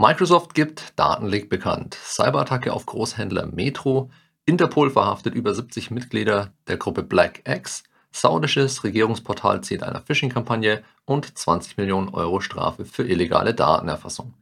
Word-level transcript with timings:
Microsoft 0.00 0.54
gibt 0.54 0.92
Datenleak 0.94 1.50
bekannt, 1.50 1.98
Cyberattacke 2.00 2.72
auf 2.72 2.86
Großhändler 2.86 3.46
Metro, 3.46 4.12
Interpol 4.44 4.90
verhaftet 4.90 5.34
über 5.34 5.52
70 5.52 5.90
Mitglieder 5.90 6.52
der 6.68 6.76
Gruppe 6.76 7.02
Black 7.02 7.42
X, 7.48 7.82
saudisches 8.12 8.84
Regierungsportal 8.84 9.60
zieht 9.64 9.82
einer 9.82 10.00
Phishing-Kampagne 10.00 10.84
und 11.04 11.36
20 11.36 11.78
Millionen 11.78 12.10
Euro 12.10 12.38
Strafe 12.38 12.84
für 12.84 13.02
illegale 13.02 13.54
Datenerfassung. 13.54 14.34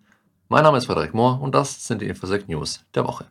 Mein 0.50 0.62
Name 0.62 0.76
ist 0.76 0.84
Frederik 0.84 1.14
Mohr 1.14 1.40
und 1.40 1.54
das 1.54 1.86
sind 1.86 2.02
die 2.02 2.08
Infosec 2.08 2.50
News 2.50 2.84
der 2.94 3.06
Woche. 3.06 3.24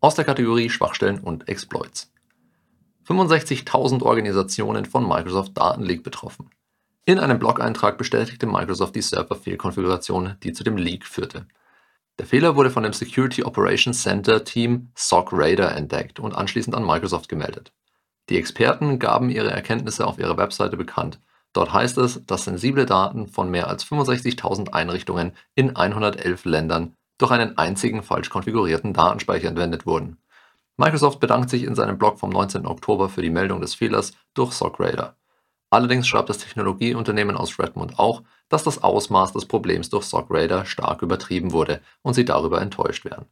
Aus 0.00 0.16
der 0.16 0.26
Kategorie 0.26 0.68
Schwachstellen 0.68 1.20
und 1.20 1.48
Exploits. 1.48 2.12
65.000 3.08 4.02
Organisationen 4.02 4.84
von 4.84 5.08
Microsoft 5.08 5.56
Datenleak 5.56 6.04
betroffen. 6.04 6.50
In 7.08 7.20
einem 7.20 7.38
Blog-Eintrag 7.38 7.98
bestätigte 7.98 8.48
Microsoft 8.48 8.96
die 8.96 9.00
Server-Fehlkonfiguration, 9.00 10.34
die 10.42 10.52
zu 10.52 10.64
dem 10.64 10.76
Leak 10.76 11.06
führte. 11.06 11.46
Der 12.18 12.26
Fehler 12.26 12.56
wurde 12.56 12.68
von 12.68 12.82
dem 12.82 12.92
Security 12.92 13.44
Operations 13.44 14.02
Center 14.02 14.42
Team 14.42 14.90
SOC 14.96 15.28
Radar 15.30 15.76
entdeckt 15.76 16.18
und 16.18 16.34
anschließend 16.34 16.74
an 16.74 16.84
Microsoft 16.84 17.28
gemeldet. 17.28 17.72
Die 18.28 18.36
Experten 18.36 18.98
gaben 18.98 19.30
ihre 19.30 19.52
Erkenntnisse 19.52 20.04
auf 20.04 20.18
ihrer 20.18 20.36
Webseite 20.36 20.76
bekannt. 20.76 21.20
Dort 21.52 21.72
heißt 21.72 21.96
es, 21.98 22.26
dass 22.26 22.42
sensible 22.42 22.86
Daten 22.86 23.28
von 23.28 23.52
mehr 23.52 23.68
als 23.68 23.86
65.000 23.86 24.72
Einrichtungen 24.72 25.30
in 25.54 25.76
111 25.76 26.44
Ländern 26.44 26.96
durch 27.18 27.30
einen 27.30 27.56
einzigen 27.56 28.02
falsch 28.02 28.30
konfigurierten 28.30 28.94
Datenspeicher 28.94 29.46
entwendet 29.46 29.86
wurden. 29.86 30.18
Microsoft 30.76 31.20
bedankt 31.20 31.50
sich 31.50 31.62
in 31.62 31.76
seinem 31.76 31.98
Blog 31.98 32.18
vom 32.18 32.30
19. 32.30 32.66
Oktober 32.66 33.08
für 33.08 33.22
die 33.22 33.30
Meldung 33.30 33.60
des 33.60 33.76
Fehlers 33.76 34.12
durch 34.34 34.54
SOC 34.54 34.80
Radar. 34.80 35.16
Allerdings 35.70 36.06
schreibt 36.06 36.28
das 36.28 36.38
Technologieunternehmen 36.38 37.36
aus 37.36 37.58
Redmond 37.58 37.98
auch, 37.98 38.22
dass 38.48 38.62
das 38.62 38.82
Ausmaß 38.82 39.32
des 39.32 39.46
Problems 39.46 39.90
durch 39.90 40.04
SockRadar 40.04 40.64
stark 40.64 41.02
übertrieben 41.02 41.52
wurde 41.52 41.80
und 42.02 42.14
sie 42.14 42.24
darüber 42.24 42.60
enttäuscht 42.60 43.04
wären. 43.04 43.26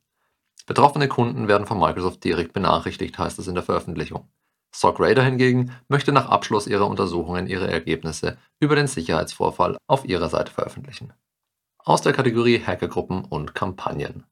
Betroffene 0.67 1.09
Kunden 1.09 1.47
werden 1.47 1.67
von 1.67 1.79
Microsoft 1.79 2.25
direkt 2.25 2.53
benachrichtigt, 2.53 3.19
heißt 3.19 3.39
es 3.39 3.47
in 3.47 3.55
der 3.55 3.63
Veröffentlichung. 3.63 4.29
SockRadar 4.75 5.25
hingegen 5.25 5.73
möchte 5.89 6.11
nach 6.11 6.29
Abschluss 6.29 6.67
ihrer 6.67 6.89
Untersuchungen 6.89 7.47
ihre 7.47 7.71
Ergebnisse 7.71 8.39
über 8.59 8.75
den 8.75 8.89
Sicherheitsvorfall 8.89 9.77
auf 9.87 10.05
ihrer 10.05 10.29
Seite 10.29 10.51
veröffentlichen. 10.51 11.13
Aus 11.79 12.03
der 12.03 12.13
Kategorie 12.13 12.61
Hackergruppen 12.61 13.25
und 13.25 13.55
Kampagnen. 13.55 14.25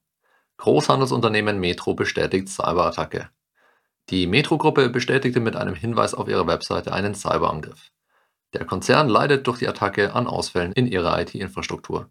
Großhandelsunternehmen 0.57 1.59
Metro 1.59 1.93
bestätigt 1.93 2.49
Cyberattacke. 2.49 3.29
Die 4.09 4.27
Metro-Gruppe 4.27 4.89
bestätigte 4.89 5.39
mit 5.39 5.55
einem 5.55 5.75
Hinweis 5.75 6.13
auf 6.13 6.27
ihrer 6.27 6.45
Webseite 6.45 6.91
einen 6.91 7.15
Cyberangriff. 7.15 7.91
Der 8.53 8.65
Konzern 8.65 9.07
leidet 9.07 9.47
durch 9.47 9.59
die 9.59 9.67
Attacke 9.67 10.13
an 10.13 10.27
Ausfällen 10.27 10.73
in 10.73 10.87
ihrer 10.87 11.19
IT-Infrastruktur. 11.21 12.09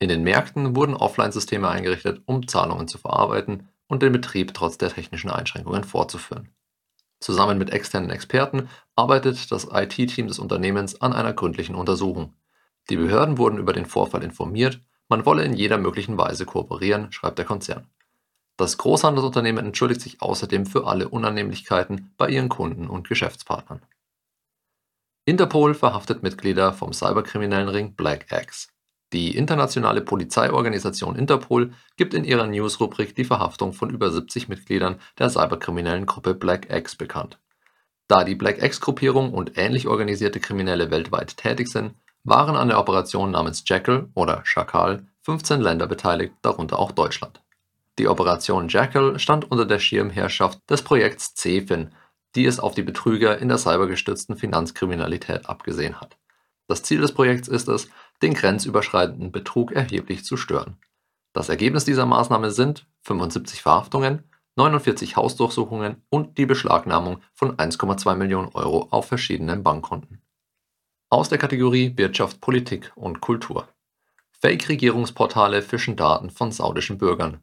In 0.00 0.08
den 0.08 0.22
Märkten 0.22 0.76
wurden 0.76 0.94
Offline-Systeme 0.94 1.68
eingerichtet, 1.68 2.22
um 2.26 2.46
Zahlungen 2.46 2.88
zu 2.88 2.98
verarbeiten 2.98 3.68
und 3.86 4.02
den 4.02 4.12
Betrieb 4.12 4.52
trotz 4.52 4.78
der 4.78 4.92
technischen 4.92 5.30
Einschränkungen 5.30 5.84
fortzuführen. 5.84 6.50
Zusammen 7.20 7.58
mit 7.58 7.70
externen 7.70 8.10
Experten 8.10 8.68
arbeitet 8.94 9.50
das 9.50 9.68
IT-Team 9.72 10.28
des 10.28 10.38
Unternehmens 10.38 11.00
an 11.00 11.12
einer 11.12 11.32
gründlichen 11.32 11.74
Untersuchung. 11.74 12.34
Die 12.90 12.96
Behörden 12.96 13.38
wurden 13.38 13.58
über 13.58 13.72
den 13.72 13.86
Vorfall 13.86 14.22
informiert, 14.22 14.80
man 15.08 15.24
wolle 15.24 15.42
in 15.44 15.54
jeder 15.54 15.78
möglichen 15.78 16.18
Weise 16.18 16.44
kooperieren, 16.44 17.10
schreibt 17.12 17.38
der 17.38 17.46
Konzern. 17.46 17.88
Das 18.58 18.76
Großhandelsunternehmen 18.76 19.66
entschuldigt 19.66 20.00
sich 20.00 20.20
außerdem 20.20 20.66
für 20.66 20.88
alle 20.88 21.08
Unannehmlichkeiten 21.08 22.12
bei 22.18 22.28
ihren 22.28 22.48
Kunden 22.48 22.88
und 22.88 23.08
Geschäftspartnern. 23.08 23.80
Interpol 25.24 25.74
verhaftet 25.74 26.24
Mitglieder 26.24 26.72
vom 26.72 26.92
cyberkriminellen 26.92 27.68
Ring 27.68 27.94
Black 27.94 28.26
X. 28.32 28.72
Die 29.12 29.36
internationale 29.36 30.00
Polizeiorganisation 30.00 31.14
Interpol 31.14 31.72
gibt 31.96 32.14
in 32.14 32.24
ihrer 32.24 32.48
News-Rubrik 32.48 33.14
die 33.14 33.24
Verhaftung 33.24 33.72
von 33.72 33.90
über 33.90 34.10
70 34.10 34.48
Mitgliedern 34.48 34.96
der 35.20 35.30
cyberkriminellen 35.30 36.06
Gruppe 36.06 36.34
Black 36.34 36.68
X 36.68 36.96
bekannt. 36.96 37.38
Da 38.08 38.24
die 38.24 38.34
Black 38.34 38.60
X-Gruppierung 38.60 39.32
und 39.32 39.56
ähnlich 39.56 39.86
organisierte 39.86 40.40
Kriminelle 40.40 40.90
weltweit 40.90 41.36
tätig 41.36 41.68
sind, 41.68 41.94
waren 42.24 42.56
an 42.56 42.68
der 42.68 42.80
Operation 42.80 43.30
namens 43.30 43.62
Jackal 43.64 44.08
oder 44.14 44.40
Schakal 44.44 45.06
15 45.22 45.60
Länder 45.60 45.86
beteiligt, 45.86 46.34
darunter 46.42 46.80
auch 46.80 46.90
Deutschland. 46.90 47.40
Die 47.98 48.06
Operation 48.06 48.68
Jackal 48.68 49.18
stand 49.18 49.50
unter 49.50 49.66
der 49.66 49.80
Schirmherrschaft 49.80 50.60
des 50.70 50.82
Projekts 50.82 51.34
CEFIN, 51.34 51.92
die 52.36 52.46
es 52.46 52.60
auf 52.60 52.74
die 52.74 52.82
Betrüger 52.82 53.38
in 53.38 53.48
der 53.48 53.58
cybergestützten 53.58 54.36
Finanzkriminalität 54.36 55.48
abgesehen 55.48 56.00
hat. 56.00 56.16
Das 56.68 56.82
Ziel 56.82 57.00
des 57.00 57.12
Projekts 57.12 57.48
ist 57.48 57.68
es, 57.68 57.88
den 58.22 58.34
grenzüberschreitenden 58.34 59.32
Betrug 59.32 59.72
erheblich 59.72 60.24
zu 60.24 60.36
stören. 60.36 60.76
Das 61.32 61.48
Ergebnis 61.48 61.84
dieser 61.84 62.06
Maßnahme 62.06 62.52
sind 62.52 62.86
75 63.02 63.62
Verhaftungen, 63.62 64.24
49 64.56 65.16
Hausdurchsuchungen 65.16 66.02
und 66.08 66.38
die 66.38 66.46
Beschlagnahmung 66.46 67.20
von 67.32 67.56
1,2 67.56 68.14
Millionen 68.16 68.48
Euro 68.54 68.88
auf 68.90 69.06
verschiedenen 69.06 69.62
Bankkonten. 69.62 70.22
Aus 71.10 71.28
der 71.28 71.38
Kategorie 71.38 71.96
Wirtschaft, 71.96 72.40
Politik 72.40 72.92
und 72.94 73.20
Kultur. 73.20 73.68
Fake-Regierungsportale 74.40 75.62
fischen 75.62 75.96
Daten 75.96 76.30
von 76.30 76.52
saudischen 76.52 76.98
Bürgern. 76.98 77.40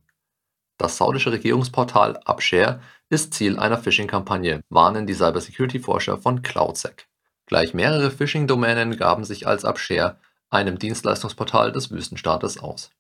Das 0.78 0.98
saudische 0.98 1.32
Regierungsportal 1.32 2.18
Abshare 2.26 2.82
ist 3.10 3.34
Ziel 3.34 3.58
einer 3.58 3.78
Phishing-Kampagne, 3.78 4.64
warnen 4.70 5.08
die 5.08 5.14
Cybersecurity-Forscher 5.14 6.18
von 6.18 6.42
CloudSec. 6.42 7.08
Gleich 7.46 7.74
mehrere 7.74 8.12
Phishing-Domänen 8.12 8.98
gaben 8.98 9.24
sich 9.24 9.48
als 9.48 9.64
Abshare, 9.64 10.18
einem 10.50 10.78
Dienstleistungsportal 10.78 11.72
des 11.72 11.92
Wüstenstaates, 11.92 12.60
aus. 12.60 12.92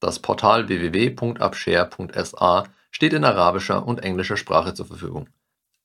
Das 0.00 0.18
Portal 0.18 0.68
www.abshare.sa 0.68 2.64
steht 2.90 3.12
in 3.12 3.24
arabischer 3.24 3.86
und 3.86 4.02
englischer 4.02 4.36
Sprache 4.36 4.74
zur 4.74 4.86
Verfügung. 4.86 5.28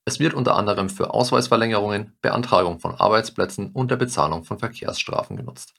Es 0.04 0.18
wird 0.18 0.34
unter 0.34 0.56
anderem 0.56 0.88
für 0.88 1.12
Ausweisverlängerungen, 1.12 2.16
Beantragung 2.22 2.80
von 2.80 2.94
Arbeitsplätzen 2.94 3.70
und 3.72 3.90
der 3.90 3.96
Bezahlung 3.96 4.44
von 4.44 4.58
Verkehrsstrafen 4.58 5.36
genutzt 5.36 5.74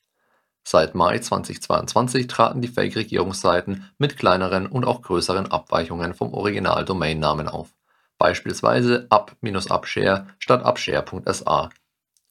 Seit 0.69 0.95
Mai 0.95 1.17
2022 1.17 2.27
traten 2.27 2.61
die 2.61 2.67
Fake-Regierungsseiten 2.67 3.89
mit 3.97 4.17
kleineren 4.17 4.65
und 4.65 4.83
auch 4.83 5.01
größeren 5.01 5.49
Abweichungen 5.49 6.13
vom 6.13 6.33
Original-Domainnamen 6.33 7.47
auf, 7.47 7.73
beispielsweise 8.17 9.07
up-upshare 9.09 10.27
statt 10.39 10.65
upshare.sa. 10.65 11.69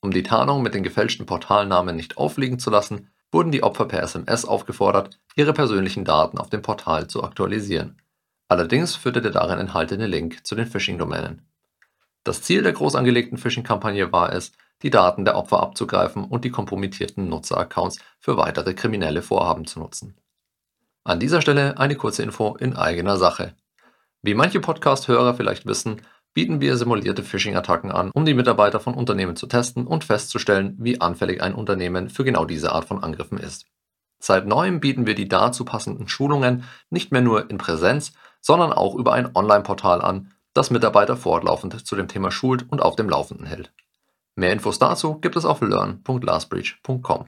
Um 0.03 0.11
die 0.11 0.23
Tarnung 0.23 0.63
mit 0.63 0.75
den 0.75 0.83
gefälschten 0.83 1.25
Portalnamen 1.25 1.97
nicht 1.97 2.19
auffliegen 2.19 2.59
zu 2.59 2.69
lassen, 2.69 3.09
wurden 3.33 3.53
die 3.53 3.63
Opfer 3.63 3.87
per 3.87 4.03
SMS 4.03 4.45
aufgefordert, 4.45 5.19
ihre 5.35 5.55
persönlichen 5.55 6.05
Daten 6.05 6.37
auf 6.37 6.51
dem 6.51 6.61
Portal 6.61 7.09
zu 7.09 7.25
aktualisieren. 7.25 7.97
Allerdings 8.49 8.97
führte 8.97 9.23
der 9.23 9.33
darin 9.33 9.61
enthaltene 9.61 10.07
Link 10.07 10.47
zu 10.47 10.55
den 10.55 10.67
Phishing-Domänen. 10.67 11.41
Das 12.23 12.43
Ziel 12.43 12.63
der 12.63 12.75
groß 12.75 12.97
angelegten 12.97 13.39
Phishing-Kampagne 13.39 14.13
war 14.13 14.35
es, 14.35 14.53
die 14.83 14.91
Daten 14.91 15.25
der 15.25 15.37
Opfer 15.37 15.61
abzugreifen 15.61 16.25
und 16.25 16.45
die 16.45 16.51
kompromittierten 16.51 17.29
Nutzeraccounts 17.29 17.99
für 18.19 18.37
weitere 18.37 18.75
kriminelle 18.75 19.23
Vorhaben 19.23 19.67
zu 19.67 19.81
nutzen. 19.81 20.17
An 21.05 21.21
dieser 21.21 21.41
Stelle 21.41 21.79
eine 21.79 21.97
kurze 21.97 22.23
Info 22.23 22.57
in 22.57 22.77
eigener 22.77 23.17
Sache. 23.17 23.55
Wie 24.23 24.35
manche 24.35 24.61
Podcast-Hörer 24.61 25.35
vielleicht 25.35 25.67
wissen, 25.67 26.03
bieten 26.35 26.61
wir 26.61 26.77
simulierte 26.77 27.23
Phishing-Attacken 27.23 27.91
an, 27.91 28.11
um 28.11 28.25
die 28.25 28.35
Mitarbeiter 28.35 28.81
von 28.81 28.95
Unternehmen 28.95 29.37
zu 29.37 29.47
testen 29.47 29.87
und 29.87 30.05
festzustellen, 30.05 30.77
wie 30.79 31.01
anfällig 31.01 31.43
ein 31.43 31.55
Unternehmen 31.55 32.11
für 32.11 32.25
genau 32.25 32.45
diese 32.45 32.73
Art 32.73 32.85
von 32.85 33.03
Angriffen 33.03 33.39
ist. 33.39 33.67
Seit 34.19 34.47
neuem 34.47 34.81
bieten 34.81 35.07
wir 35.07 35.15
die 35.15 35.29
dazu 35.29 35.65
passenden 35.65 36.09
Schulungen 36.09 36.65
nicht 36.91 37.13
mehr 37.13 37.23
nur 37.23 37.51
in 37.51 37.59
Präsenz, 37.59 38.13
sondern 38.41 38.73
auch 38.73 38.95
über 38.95 39.13
ein 39.13 39.35
Online-Portal 39.35 40.03
an, 40.03 40.33
das 40.53 40.71
Mitarbeiter 40.71 41.17
fortlaufend 41.17 41.87
zu 41.87 41.97
dem 41.97 42.09
Thema 42.09 42.31
schult 42.31 42.71
und 42.71 42.83
auf 42.83 42.97
dem 42.97 43.09
Laufenden 43.09 43.47
hält. 43.47 43.73
Mehr 44.37 44.53
Infos 44.53 44.79
dazu 44.79 45.19
gibt 45.19 45.35
es 45.37 45.47
auf 45.47 45.63
learn.lastbreach.com. 45.63 47.27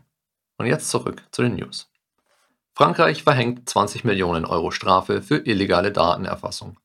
Und 0.59 0.67
jetzt 0.67 0.91
zurück 0.91 1.25
zu 1.33 1.43
den 1.43 1.57
News. 1.57 1.91
Frankreich 2.75 3.25
verhängt 3.25 3.69
20 3.69 4.05
Millionen 4.05 4.45
Euro 4.45 4.71
Strafe 4.71 5.23
für 5.23 5.39
illegale 5.39 5.91
Datenerfassung. 5.91 6.79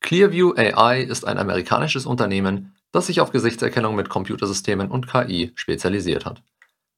Clearview 0.00 0.54
AI 0.56 1.02
ist 1.02 1.26
ein 1.26 1.38
amerikanisches 1.38 2.06
Unternehmen, 2.06 2.76
das 2.92 3.08
sich 3.08 3.20
auf 3.20 3.32
Gesichtserkennung 3.32 3.96
mit 3.96 4.08
Computersystemen 4.08 4.90
und 4.90 5.08
KI 5.08 5.52
spezialisiert 5.56 6.24
hat. 6.24 6.42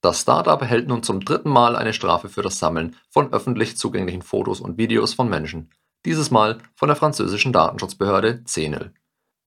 Das 0.02 0.20
Startup 0.20 0.60
erhält 0.60 0.86
nun 0.86 1.02
zum 1.02 1.24
dritten 1.24 1.50
Mal 1.50 1.76
eine 1.76 1.92
Strafe 1.92 2.28
für 2.28 2.42
das 2.42 2.58
Sammeln 2.58 2.96
von 3.08 3.32
öffentlich 3.32 3.76
zugänglichen 3.76 4.22
Fotos 4.22 4.60
und 4.60 4.78
Videos 4.78 5.14
von 5.14 5.28
Menschen, 5.28 5.70
dieses 6.04 6.30
Mal 6.30 6.58
von 6.74 6.88
der 6.88 6.96
französischen 6.96 7.52
Datenschutzbehörde 7.52 8.44
CNIL. 8.44 8.92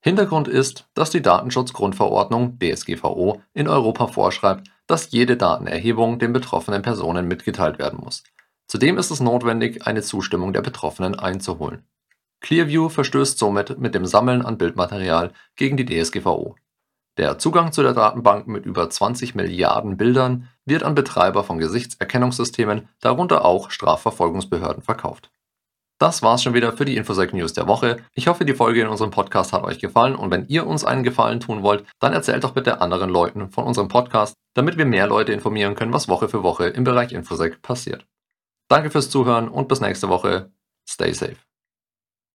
Hintergrund 0.06 0.50
ist, 0.50 0.86
dass 0.96 1.12
die 1.12 1.22
Datenschutzgrundverordnung 1.22 2.60
DSGVO 2.60 3.42
in 3.54 3.70
Europa 3.70 4.08
vorschreibt, 4.08 4.70
dass 4.86 5.12
jede 5.12 5.38
Datenerhebung 5.38 6.20
den 6.20 6.34
betroffenen 6.34 6.82
Personen 6.82 7.26
mitgeteilt 7.26 7.80
werden 7.80 8.02
muss. 8.04 8.24
Zudem 8.68 8.98
ist 8.98 9.12
es 9.12 9.22
notwendig, 9.22 9.88
eine 9.88 10.02
Zustimmung 10.02 10.52
der 10.52 10.62
Betroffenen 10.62 11.18
einzuholen. 11.18 11.88
Clearview 12.42 12.90
verstößt 12.90 13.40
somit 13.40 13.80
mit 13.80 13.96
dem 13.96 14.06
Sammeln 14.06 14.42
an 14.42 14.58
Bildmaterial 14.58 15.32
gegen 15.56 15.78
die 15.78 15.86
DSGVO. 15.86 16.58
Der 17.16 17.38
Zugang 17.38 17.72
zu 17.72 17.82
der 17.82 17.94
Datenbank 17.94 18.46
mit 18.46 18.66
über 18.66 18.90
20 18.90 19.36
Milliarden 19.36 19.96
Bildern 19.96 20.50
wird 20.66 20.84
an 20.84 20.96
Betreiber 20.96 21.46
von 21.46 21.60
Gesichtserkennungssystemen, 21.60 22.90
darunter 23.00 23.46
auch 23.46 23.72
Strafverfolgungsbehörden, 23.72 24.84
verkauft. 24.84 25.32
Das 26.04 26.22
war's 26.22 26.44
schon 26.44 26.54
wieder 26.54 26.74
für 26.74 26.84
die 26.84 26.98
Infosec 26.98 27.34
News 27.34 27.54
der 27.54 27.66
Woche. 27.66 27.96
Ich 28.14 28.28
hoffe, 28.28 28.44
die 28.44 28.54
Folge 28.54 28.82
in 28.82 28.90
unserem 28.90 29.10
Podcast 29.10 29.54
hat 29.54 29.64
euch 29.64 29.80
gefallen 29.80 30.18
und 30.18 30.32
wenn 30.32 30.46
ihr 30.50 30.68
uns 30.68 30.84
einen 30.84 31.04
Gefallen 31.04 31.40
tun 31.40 31.64
wollt, 31.64 31.86
dann 32.02 32.12
erzählt 32.12 32.44
doch 32.44 32.52
bitte 32.52 32.82
anderen 32.82 33.10
Leuten 33.10 33.50
von 33.52 33.64
unserem 33.64 33.88
Podcast, 33.88 34.34
damit 34.54 34.78
wir 34.78 34.84
mehr 34.84 35.08
Leute 35.08 35.32
informieren 35.32 35.76
können, 35.76 35.94
was 35.94 36.10
Woche 36.10 36.28
für 36.28 36.44
Woche 36.44 36.68
im 36.68 36.84
Bereich 36.84 37.14
Infosec 37.14 37.62
passiert. 37.62 38.06
Danke 38.68 38.90
fürs 38.90 39.10
Zuhören 39.10 39.48
und 39.48 39.70
bis 39.70 39.80
nächste 39.80 40.10
Woche. 40.10 40.52
Stay 40.86 41.14
safe. 41.14 41.38